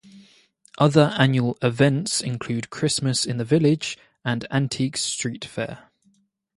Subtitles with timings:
[0.79, 5.91] Other annual events include Christmas in the Village, and Antique Street Fair.